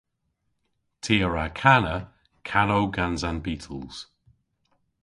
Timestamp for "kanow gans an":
2.49-3.37